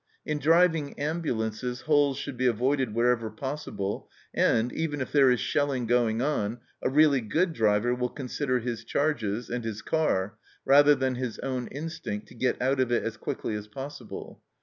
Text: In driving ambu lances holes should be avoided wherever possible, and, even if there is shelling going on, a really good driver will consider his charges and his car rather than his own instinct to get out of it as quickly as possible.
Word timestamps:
In 0.25 0.39
driving 0.39 0.95
ambu 0.95 1.37
lances 1.37 1.81
holes 1.81 2.17
should 2.17 2.35
be 2.35 2.47
avoided 2.47 2.95
wherever 2.95 3.29
possible, 3.29 4.09
and, 4.33 4.73
even 4.73 4.99
if 4.99 5.11
there 5.11 5.29
is 5.29 5.39
shelling 5.39 5.85
going 5.85 6.23
on, 6.23 6.57
a 6.81 6.89
really 6.89 7.21
good 7.21 7.53
driver 7.53 7.93
will 7.93 8.09
consider 8.09 8.57
his 8.57 8.83
charges 8.83 9.47
and 9.47 9.63
his 9.63 9.83
car 9.83 10.37
rather 10.65 10.95
than 10.95 11.13
his 11.13 11.37
own 11.41 11.67
instinct 11.67 12.27
to 12.29 12.33
get 12.33 12.59
out 12.59 12.79
of 12.79 12.91
it 12.91 13.03
as 13.03 13.15
quickly 13.15 13.53
as 13.53 13.67
possible. 13.67 14.41